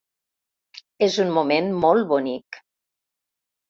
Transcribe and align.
És 1.09 1.19
un 1.25 1.31
moment 1.37 1.71
molt 1.87 2.11
bonic. 2.17 2.63